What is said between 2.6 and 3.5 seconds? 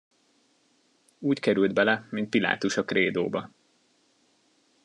a krédóba.